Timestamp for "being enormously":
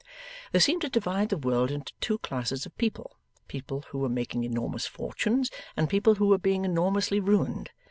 6.39-7.19